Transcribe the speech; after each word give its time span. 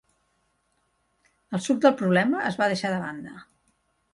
El 1.57 1.63
suc 1.67 1.83
del 1.83 1.95
problema 2.01 2.43
es 2.51 2.61
va 2.63 2.71
deixar 2.73 2.93
de 2.95 2.99
banda. 3.07 3.37